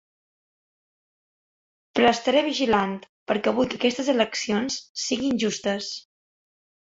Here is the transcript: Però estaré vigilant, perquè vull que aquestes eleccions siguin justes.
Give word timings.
Però 1.99 2.07
estaré 2.13 2.41
vigilant, 2.47 2.95
perquè 3.31 3.53
vull 3.59 3.69
que 3.73 3.79
aquestes 3.81 4.09
eleccions 4.15 4.79
siguin 5.03 5.37
justes. 5.47 5.91